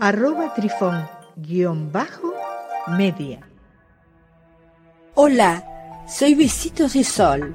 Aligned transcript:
arroba 0.00 0.54
trifón 0.54 1.08
guion 1.36 1.90
bajo 1.90 2.32
media. 2.96 3.40
Hola, 5.14 5.64
soy 6.08 6.34
Besitos 6.34 6.92
de 6.92 7.02
Sol. 7.02 7.54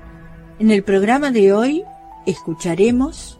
En 0.60 0.70
el 0.70 0.84
programa 0.84 1.32
de 1.32 1.54
hoy 1.54 1.84
escucharemos 2.26 3.40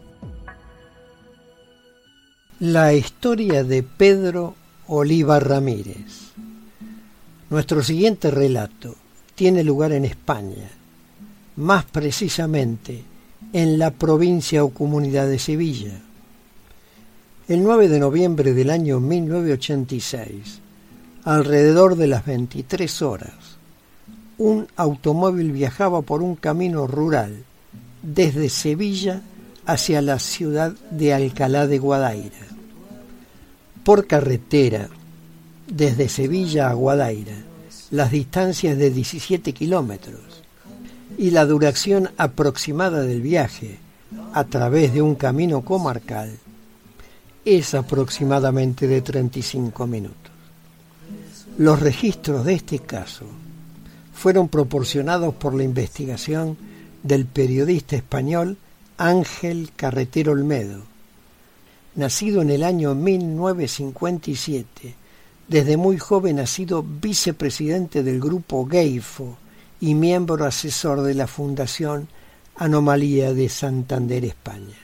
la 2.60 2.94
historia 2.94 3.62
de 3.62 3.82
Pedro 3.82 4.54
Oliva 4.86 5.38
Ramírez. 5.38 6.32
Nuestro 7.50 7.82
siguiente 7.82 8.30
relato 8.30 8.96
tiene 9.34 9.62
lugar 9.64 9.92
en 9.92 10.06
España, 10.06 10.70
más 11.56 11.84
precisamente 11.84 13.04
en 13.52 13.78
la 13.78 13.90
provincia 13.90 14.64
o 14.64 14.70
comunidad 14.70 15.28
de 15.28 15.38
Sevilla 15.38 16.00
el 17.46 17.62
9 17.62 17.88
de 17.88 18.00
noviembre 18.00 18.54
del 18.54 18.70
año 18.70 19.00
1986, 19.00 20.60
alrededor 21.24 21.94
de 21.96 22.06
las 22.06 22.24
23 22.24 23.02
horas, 23.02 23.34
un 24.38 24.66
automóvil 24.76 25.52
viajaba 25.52 26.00
por 26.00 26.22
un 26.22 26.36
camino 26.36 26.86
rural 26.86 27.44
desde 28.02 28.48
Sevilla 28.48 29.20
hacia 29.66 30.00
la 30.00 30.18
ciudad 30.18 30.72
de 30.90 31.12
Alcalá 31.12 31.66
de 31.66 31.78
Guadaira. 31.78 32.46
Por 33.84 34.06
carretera, 34.06 34.88
desde 35.66 36.08
Sevilla 36.08 36.70
a 36.70 36.72
Guadaira, 36.72 37.36
las 37.90 38.10
distancias 38.10 38.78
de 38.78 38.90
17 38.90 39.52
kilómetros 39.52 40.42
y 41.18 41.30
la 41.30 41.44
duración 41.44 42.08
aproximada 42.16 43.02
del 43.02 43.20
viaje 43.20 43.78
a 44.32 44.44
través 44.44 44.94
de 44.94 45.02
un 45.02 45.14
camino 45.14 45.60
comarcal 45.60 46.38
es 47.44 47.74
aproximadamente 47.74 48.86
de 48.86 49.02
35 49.02 49.86
minutos. 49.86 50.32
Los 51.58 51.80
registros 51.80 52.44
de 52.44 52.54
este 52.54 52.78
caso 52.80 53.26
fueron 54.12 54.48
proporcionados 54.48 55.34
por 55.34 55.54
la 55.54 55.62
investigación 55.62 56.56
del 57.02 57.26
periodista 57.26 57.96
español 57.96 58.56
Ángel 58.96 59.70
Carretero 59.76 60.32
Olmedo, 60.32 60.82
nacido 61.96 62.42
en 62.42 62.50
el 62.50 62.62
año 62.62 62.94
1957, 62.94 64.94
desde 65.46 65.76
muy 65.76 65.98
joven 65.98 66.40
ha 66.40 66.46
sido 66.46 66.82
vicepresidente 66.82 68.02
del 68.02 68.20
grupo 68.20 68.66
GEIFO 68.66 69.36
y 69.80 69.94
miembro 69.94 70.46
asesor 70.46 71.02
de 71.02 71.14
la 71.14 71.26
Fundación 71.26 72.08
Anomalía 72.56 73.34
de 73.34 73.48
Santander, 73.48 74.24
España. 74.24 74.83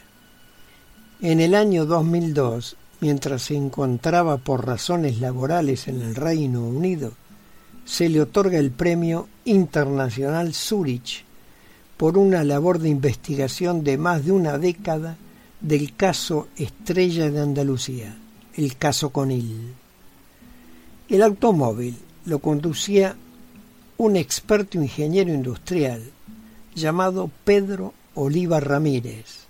En 1.23 1.39
el 1.41 1.55
año 1.55 1.85
2002, 1.85 2.77
mientras 3.01 3.43
se 3.43 3.55
encontraba 3.55 4.39
por 4.39 4.67
razones 4.67 5.21
laborales 5.21 5.87
en 5.87 6.01
el 6.01 6.15
Reino 6.15 6.65
Unido, 6.65 7.13
se 7.85 8.09
le 8.09 8.23
otorga 8.23 8.59
el 8.59 8.71
premio 8.71 9.29
internacional 9.45 10.55
Zurich 10.55 11.27
por 11.99 12.17
una 12.17 12.43
labor 12.43 12.79
de 12.79 12.89
investigación 12.89 13.85
de 13.85 13.99
más 13.99 14.25
de 14.25 14.33
una 14.33 14.57
década 14.57 15.19
del 15.61 15.95
caso 15.95 16.49
Estrella 16.57 17.31
de 17.31 17.41
Andalucía, 17.41 18.17
el 18.55 18.79
caso 18.79 19.11
Conil. 19.11 19.75
El 21.11 21.23
automóvil 21.23 21.99
lo 22.25 22.39
conducía 22.39 23.15
un 23.99 24.17
experto 24.17 24.81
ingeniero 24.81 25.35
industrial 25.35 26.03
llamado 26.75 27.31
Pedro 27.45 27.93
Oliva 28.15 28.59
Ramírez, 28.59 29.50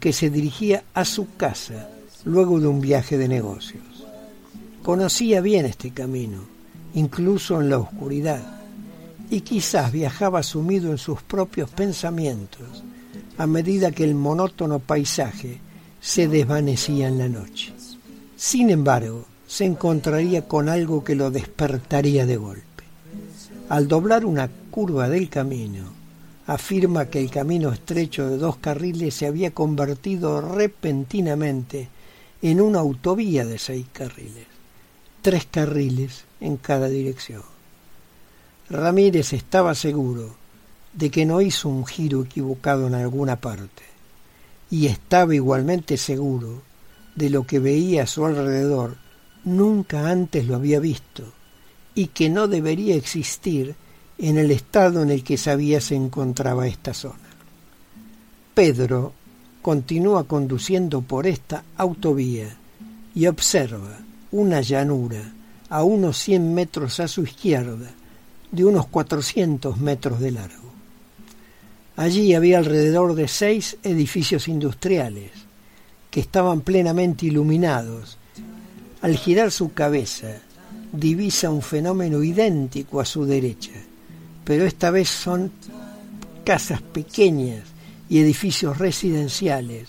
que 0.00 0.12
se 0.12 0.30
dirigía 0.30 0.84
a 0.94 1.04
su 1.04 1.34
casa 1.36 1.88
luego 2.24 2.60
de 2.60 2.66
un 2.66 2.80
viaje 2.80 3.18
de 3.18 3.28
negocios. 3.28 3.82
Conocía 4.82 5.40
bien 5.40 5.66
este 5.66 5.90
camino, 5.90 6.40
incluso 6.94 7.60
en 7.60 7.70
la 7.70 7.78
oscuridad, 7.78 8.42
y 9.30 9.40
quizás 9.40 9.92
viajaba 9.92 10.42
sumido 10.42 10.90
en 10.90 10.98
sus 10.98 11.22
propios 11.22 11.70
pensamientos 11.70 12.84
a 13.38 13.46
medida 13.46 13.90
que 13.90 14.04
el 14.04 14.14
monótono 14.14 14.78
paisaje 14.78 15.58
se 16.00 16.28
desvanecía 16.28 17.08
en 17.08 17.18
la 17.18 17.28
noche. 17.28 17.72
Sin 18.36 18.70
embargo, 18.70 19.24
se 19.46 19.64
encontraría 19.64 20.46
con 20.46 20.68
algo 20.68 21.02
que 21.02 21.14
lo 21.14 21.30
despertaría 21.30 22.26
de 22.26 22.36
golpe. 22.36 22.84
Al 23.68 23.88
doblar 23.88 24.24
una 24.24 24.48
curva 24.70 25.08
del 25.08 25.28
camino, 25.28 25.84
afirma 26.46 27.06
que 27.06 27.20
el 27.20 27.30
camino 27.30 27.72
estrecho 27.72 28.28
de 28.28 28.36
dos 28.36 28.56
carriles 28.56 29.14
se 29.14 29.26
había 29.26 29.52
convertido 29.52 30.40
repentinamente 30.40 31.88
en 32.42 32.60
una 32.60 32.80
autovía 32.80 33.46
de 33.46 33.58
seis 33.58 33.86
carriles, 33.92 34.46
tres 35.22 35.46
carriles 35.46 36.24
en 36.40 36.58
cada 36.58 36.88
dirección. 36.88 37.42
Ramírez 38.68 39.32
estaba 39.32 39.74
seguro 39.74 40.34
de 40.92 41.10
que 41.10 41.24
no 41.24 41.40
hizo 41.40 41.68
un 41.68 41.86
giro 41.86 42.22
equivocado 42.22 42.86
en 42.86 42.94
alguna 42.94 43.36
parte, 43.36 43.82
y 44.70 44.86
estaba 44.86 45.34
igualmente 45.34 45.96
seguro 45.96 46.62
de 47.14 47.30
lo 47.30 47.46
que 47.46 47.58
veía 47.58 48.02
a 48.02 48.06
su 48.06 48.24
alrededor 48.26 48.96
nunca 49.44 50.08
antes 50.10 50.46
lo 50.46 50.56
había 50.56 50.80
visto, 50.80 51.24
y 51.94 52.08
que 52.08 52.28
no 52.28 52.48
debería 52.48 52.96
existir 52.96 53.74
en 54.18 54.38
el 54.38 54.50
estado 54.50 55.02
en 55.02 55.10
el 55.10 55.24
que 55.24 55.36
sabía 55.36 55.80
se 55.80 55.94
encontraba 55.94 56.66
esta 56.66 56.94
zona. 56.94 57.18
Pedro 58.54 59.12
continúa 59.62 60.24
conduciendo 60.24 61.02
por 61.02 61.26
esta 61.26 61.64
autovía 61.76 62.56
y 63.14 63.26
observa 63.26 63.98
una 64.30 64.60
llanura 64.60 65.32
a 65.68 65.82
unos 65.82 66.18
100 66.18 66.54
metros 66.54 67.00
a 67.00 67.08
su 67.08 67.22
izquierda, 67.22 67.90
de 68.52 68.64
unos 68.64 68.86
400 68.86 69.78
metros 69.78 70.20
de 70.20 70.30
largo. 70.30 70.70
Allí 71.96 72.34
había 72.34 72.58
alrededor 72.58 73.14
de 73.14 73.26
seis 73.26 73.76
edificios 73.82 74.46
industriales 74.46 75.30
que 76.10 76.20
estaban 76.20 76.60
plenamente 76.60 77.26
iluminados. 77.26 78.18
Al 79.00 79.16
girar 79.16 79.50
su 79.50 79.72
cabeza, 79.72 80.38
divisa 80.92 81.50
un 81.50 81.62
fenómeno 81.62 82.22
idéntico 82.22 83.00
a 83.00 83.04
su 83.04 83.24
derecha 83.24 83.72
pero 84.44 84.64
esta 84.64 84.90
vez 84.90 85.08
son 85.08 85.50
casas 86.44 86.82
pequeñas 86.82 87.64
y 88.08 88.20
edificios 88.20 88.78
residenciales 88.78 89.88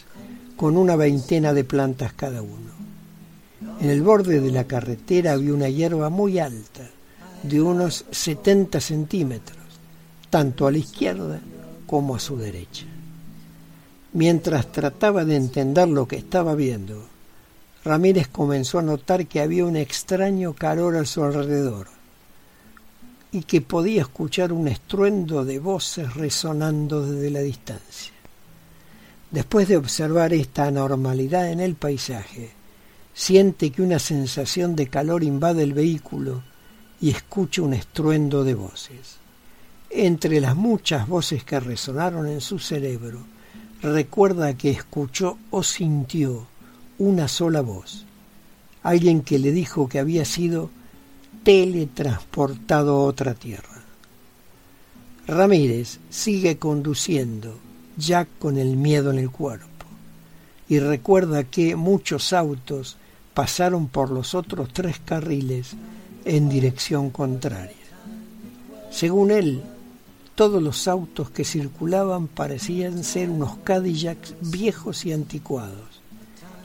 con 0.56 0.78
una 0.78 0.96
veintena 0.96 1.54
de 1.54 1.64
plantas 1.64 2.14
cada 2.14 2.42
uno. 2.42 2.74
En 3.82 3.90
el 3.90 4.02
borde 4.02 4.40
de 4.40 4.52
la 4.52 4.64
carretera 4.64 5.34
había 5.34 5.54
una 5.54 5.70
hierba 5.70 6.10
muy 6.10 6.40
alta, 6.40 6.90
de 7.44 7.62
unos 7.62 8.06
70 8.10 8.80
centímetros, 8.80 9.60
tanto 10.30 10.66
a 10.66 10.72
la 10.72 10.78
izquierda 10.78 11.40
como 11.86 12.16
a 12.16 12.20
su 12.20 12.38
derecha. 12.38 12.86
Mientras 14.14 14.72
trataba 14.72 15.26
de 15.26 15.36
entender 15.36 15.88
lo 15.90 16.08
que 16.08 16.16
estaba 16.16 16.56
viendo, 16.56 17.06
Ramírez 17.84 18.30
comenzó 18.30 18.80
a 18.80 18.82
notar 18.82 19.28
que 19.28 19.42
había 19.42 19.66
un 19.66 19.76
extraño 19.76 20.54
calor 20.54 20.96
a 20.96 21.06
su 21.06 21.24
alrededor, 21.24 21.88
y 23.36 23.44
que 23.44 23.60
podía 23.60 24.04
escuchar 24.04 24.54
un 24.54 24.70
estruendo 24.70 25.44
de 25.44 25.60
voces 25.60 26.14
resonando 26.14 27.06
desde 27.06 27.30
la 27.30 27.42
distancia. 27.42 28.14
Después 29.30 29.68
de 29.68 29.76
observar 29.76 30.32
esta 30.32 30.68
anormalidad 30.68 31.52
en 31.52 31.60
el 31.60 31.76
paisaje, 31.76 32.52
siente 33.14 33.72
que 33.72 33.82
una 33.82 34.00
sensación 34.00 34.74
de 34.78 34.88
calor 34.88 35.22
invade 35.22 35.64
el 35.64 35.74
vehículo 35.74 36.44
y 37.02 37.10
escucha 37.10 37.62
un 37.62 37.74
estruendo 37.74 38.46
de 38.46 38.54
voces. 38.54 39.18
Entre 39.90 40.40
las 40.40 40.56
muchas 40.56 41.06
voces 41.06 41.44
que 41.44 41.60
resonaron 41.60 42.28
en 42.28 42.40
su 42.40 42.58
cerebro, 42.58 43.20
recuerda 43.82 44.54
que 44.54 44.70
escuchó 44.70 45.38
o 45.52 45.62
sintió 45.62 46.48
una 47.00 47.28
sola 47.28 47.60
voz, 47.60 48.06
alguien 48.82 49.24
que 49.24 49.40
le 49.40 49.52
dijo 49.52 49.90
que 49.90 50.00
había 50.00 50.24
sido 50.24 50.70
teletransportado 51.46 52.96
a 52.96 53.04
otra 53.04 53.36
tierra. 53.36 53.84
Ramírez 55.28 56.00
sigue 56.10 56.58
conduciendo, 56.58 57.54
ya 57.98 58.26
con 58.26 58.58
el 58.58 58.76
miedo 58.76 59.12
en 59.12 59.20
el 59.20 59.30
cuerpo, 59.30 59.86
y 60.68 60.80
recuerda 60.80 61.44
que 61.44 61.76
muchos 61.76 62.34
autos 62.34 62.98
pasaron 63.36 63.90
por 63.90 64.10
los 64.10 64.34
otros 64.34 64.74
tres 64.74 65.00
carriles 65.06 65.76
en 66.26 66.50
dirección 66.50 67.12
contraria. 67.12 67.76
Según 68.90 69.30
él, 69.30 69.62
todos 70.34 70.64
los 70.64 70.88
autos 70.88 71.30
que 71.30 71.44
circulaban 71.44 72.28
parecían 72.28 73.04
ser 73.04 73.30
unos 73.30 73.58
Cadillacs 73.58 74.34
viejos 74.42 75.06
y 75.06 75.14
anticuados, 75.14 76.02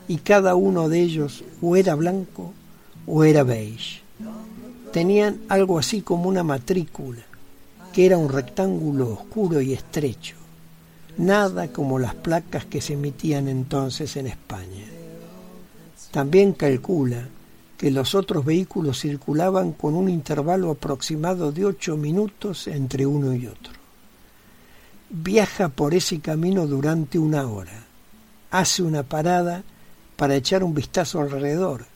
y 0.09 0.17
cada 0.17 0.55
uno 0.55 0.89
de 0.89 1.03
ellos 1.03 1.45
o 1.61 1.77
era 1.77 1.95
blanco 1.97 2.55
o 3.07 3.25
era 3.25 3.43
beige. 3.43 4.09
Tenían 4.93 5.43
algo 5.49 5.79
así 5.79 6.03
como 6.03 6.29
una 6.29 6.43
matrícula, 6.43 7.23
que 7.93 8.07
era 8.07 8.19
un 8.19 8.29
rectángulo 8.29 9.13
oscuro 9.13 9.61
y 9.61 9.73
estrecho, 9.73 10.37
nada 11.17 11.69
como 11.69 11.99
las 11.99 12.15
placas 12.15 12.65
que 12.65 12.81
se 12.81 12.95
emitían 12.95 13.49
entonces 13.49 14.17
en 14.17 14.27
España. 14.27 14.87
También 16.11 16.55
calcula 16.55 17.29
que 17.79 17.91
los 17.91 18.15
otros 18.15 18.45
vehículos 18.45 19.01
circulaban 19.01 19.73
con 19.73 19.95
un 19.95 20.09
intervalo 20.09 20.71
aproximado 20.71 21.53
de 21.53 21.65
ocho 21.65 21.97
minutos 21.97 22.67
entre 22.67 23.07
uno 23.07 23.33
y 23.35 23.47
otro. 23.47 23.73
Viaja 25.09 25.69
por 25.69 25.95
ese 25.95 26.21
camino 26.21 26.67
durante 26.67 27.19
una 27.19 27.47
hora, 27.47 27.85
hace 28.51 28.83
una 28.83 29.03
parada 29.03 29.63
para 30.17 30.35
echar 30.35 30.63
un 30.63 30.75
vistazo 30.75 31.21
alrededor, 31.21 31.87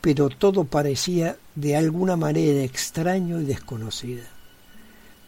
pero 0.00 0.28
todo 0.28 0.64
parecía 0.64 1.36
de 1.54 1.76
alguna 1.76 2.16
manera 2.16 2.62
extraño 2.62 3.40
y 3.40 3.44
desconocida. 3.44 4.24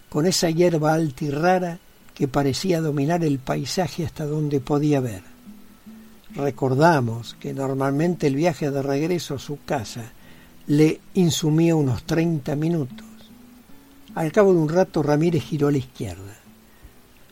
Con 0.09 0.27
esa 0.27 0.51
hierba 0.51 0.95
alta 0.95 1.25
y 1.25 1.31
rara 1.31 1.79
que 2.15 2.29
parecía 2.29 2.81
dominar 2.81 3.25
el 3.25 3.39
paisaje 3.39 4.05
hasta 4.05 4.27
donde 4.27 4.61
podía 4.61 5.01
ver. 5.01 5.23
Recordamos 6.35 7.35
que 7.39 7.53
normalmente 7.53 8.27
el 8.27 8.37
viaje 8.37 8.71
de 8.71 8.83
regreso 8.83 9.35
a 9.35 9.39
su 9.39 9.63
casa 9.65 10.13
le 10.67 11.01
insumía 11.15 11.77
unos 11.77 12.05
30 12.05 12.55
minutos. 12.57 13.07
Al 14.15 14.33
cabo 14.33 14.53
de 14.53 14.61
un 14.61 14.69
rato 14.69 15.03
Ramírez 15.03 15.43
giró 15.43 15.69
a 15.69 15.73
la 15.73 15.79
izquierda. 15.79 16.37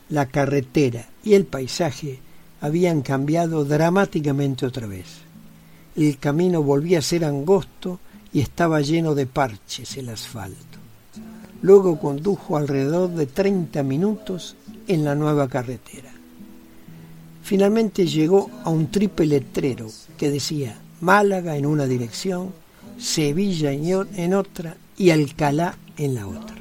La 0.08 0.26
carretera 0.26 1.06
y 1.22 1.34
el 1.34 1.46
paisaje 1.46 2.20
habían 2.60 3.02
cambiado 3.02 3.64
dramáticamente 3.64 4.66
otra 4.66 4.86
vez. 4.86 5.29
El 6.06 6.16
camino 6.16 6.62
volvía 6.62 7.00
a 7.00 7.02
ser 7.02 7.26
angosto 7.26 8.00
y 8.32 8.40
estaba 8.40 8.80
lleno 8.80 9.14
de 9.14 9.26
parches 9.26 9.98
el 9.98 10.08
asfalto. 10.08 10.78
Luego 11.60 12.00
condujo 12.00 12.56
alrededor 12.56 13.10
de 13.10 13.26
30 13.26 13.82
minutos 13.82 14.56
en 14.88 15.04
la 15.04 15.14
nueva 15.14 15.46
carretera. 15.46 16.10
Finalmente 17.42 18.06
llegó 18.06 18.48
a 18.64 18.70
un 18.70 18.90
triple 18.90 19.26
letrero 19.26 19.88
que 20.16 20.30
decía 20.30 20.78
Málaga 21.02 21.58
en 21.58 21.66
una 21.66 21.86
dirección, 21.86 22.52
Sevilla 22.98 23.70
en 23.72 24.34
otra 24.34 24.76
y 24.96 25.10
Alcalá 25.10 25.76
en 25.98 26.14
la 26.14 26.26
otra. 26.26 26.56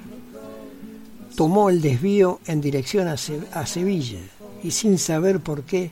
Tomó 1.38 1.70
el 1.70 1.82
desvío 1.82 2.42
en 2.46 2.60
dirección 2.60 3.08
a, 3.08 3.16
Sevilla 3.16 4.20
y 4.64 4.72
sin 4.72 4.98
saber 4.98 5.40
por 5.40 5.64
qué 5.64 5.92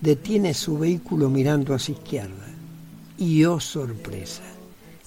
detiene 0.00 0.52
su 0.52 0.78
vehículo 0.78 1.30
mirando 1.30 1.74
a 1.74 1.78
su 1.78 1.92
izquierda. 1.92 2.47
Y 3.18 3.44
oh 3.44 3.58
sorpresa, 3.58 4.44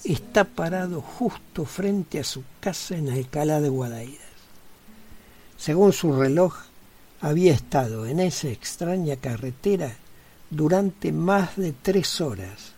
está 0.04 0.44
parado 0.44 1.00
justo 1.00 1.64
frente 1.64 2.20
a 2.20 2.24
su 2.24 2.44
casa 2.60 2.94
en 2.96 3.08
Alcalá 3.08 3.60
de 3.62 3.70
Guadaíras. 3.70 4.20
Según 5.56 5.94
su 5.94 6.12
reloj, 6.12 6.54
había 7.22 7.54
estado 7.54 8.04
en 8.06 8.20
esa 8.20 8.48
extraña 8.48 9.16
carretera 9.16 9.96
durante 10.50 11.10
más 11.10 11.56
de 11.56 11.72
tres 11.72 12.20
horas 12.20 12.72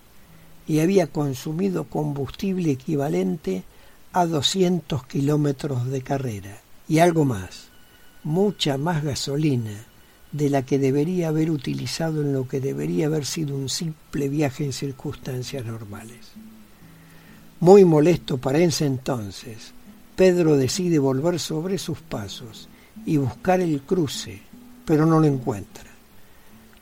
y 0.69 0.79
había 0.79 1.09
consumido 1.09 1.85
combustible 1.85 2.71
equivalente 2.71 3.65
a 4.13 4.27
200 4.27 5.05
kilómetros 5.07 5.87
de 5.87 6.03
carrera 6.03 6.61
y 6.87 7.01
algo 7.01 7.25
más, 7.25 7.71
mucha 8.23 8.79
más 8.79 9.03
gasolina 9.03 9.85
de 10.35 10.51
la 10.51 10.63
que 10.63 10.81
debería 10.81 11.29
haber 11.29 11.49
utilizado 11.49 12.21
en 12.21 12.33
lo 12.33 12.49
que 12.49 12.61
debería 12.61 13.07
haber 13.07 13.25
sido 13.25 13.55
un 13.55 13.69
simple 13.69 14.29
viaje 14.29 14.65
en 14.65 14.73
circunstancias 14.73 15.65
normales. 15.65 16.33
Muy 17.61 17.85
molesto 17.85 18.39
para 18.39 18.59
ese 18.59 18.85
entonces, 18.85 19.73
Pedro 20.17 20.57
decide 20.57 20.99
volver 20.99 21.39
sobre 21.39 21.79
sus 21.79 22.01
pasos 22.01 22.69
y 23.07 23.17
buscar 23.17 23.61
el 23.61 23.83
cruce, 23.83 24.43
pero 24.85 25.07
no 25.07 25.21
lo 25.21 25.27
encuentra. 25.27 25.89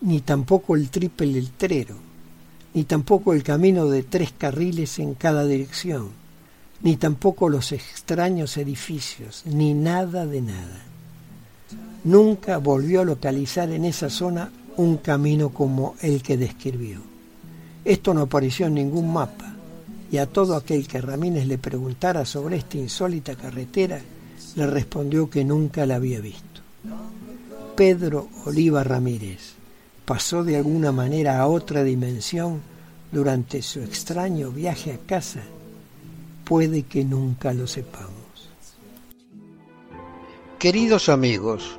Ni 0.00 0.22
tampoco 0.22 0.74
el 0.74 0.88
triple 0.88 1.26
letrero, 1.26 1.96
ni 2.72 2.84
tampoco 2.84 3.34
el 3.34 3.42
camino 3.42 3.86
de 3.86 4.02
tres 4.02 4.32
carriles 4.32 4.98
en 4.98 5.12
cada 5.12 5.44
dirección, 5.44 6.08
ni 6.80 6.96
tampoco 6.96 7.50
los 7.50 7.72
extraños 7.72 8.56
edificios, 8.56 9.42
ni 9.44 9.74
nada 9.74 10.24
de 10.24 10.40
nada. 10.40 10.91
Nunca 12.04 12.58
volvió 12.58 13.02
a 13.02 13.04
localizar 13.04 13.70
en 13.70 13.84
esa 13.84 14.10
zona 14.10 14.50
un 14.76 14.96
camino 14.96 15.50
como 15.50 15.94
el 16.00 16.22
que 16.22 16.36
describió. 16.36 17.00
Esto 17.84 18.14
no 18.14 18.22
apareció 18.22 18.66
en 18.66 18.74
ningún 18.74 19.12
mapa, 19.12 19.54
y 20.10 20.18
a 20.18 20.26
todo 20.26 20.56
aquel 20.56 20.86
que 20.86 21.00
Ramírez 21.00 21.46
le 21.46 21.58
preguntara 21.58 22.24
sobre 22.24 22.56
esta 22.56 22.76
insólita 22.76 23.34
carretera, 23.34 24.00
le 24.56 24.66
respondió 24.66 25.30
que 25.30 25.44
nunca 25.44 25.86
la 25.86 25.96
había 25.96 26.20
visto. 26.20 26.60
Pedro 27.76 28.28
Oliva 28.44 28.84
Ramírez 28.84 29.54
pasó 30.04 30.44
de 30.44 30.56
alguna 30.56 30.92
manera 30.92 31.40
a 31.40 31.46
otra 31.46 31.82
dimensión 31.82 32.60
durante 33.10 33.62
su 33.62 33.80
extraño 33.80 34.50
viaje 34.50 34.92
a 34.92 34.98
casa. 34.98 35.40
Puede 36.44 36.82
que 36.82 37.04
nunca 37.04 37.52
lo 37.54 37.66
sepamos. 37.66 38.10
Queridos 40.58 41.08
amigos, 41.08 41.78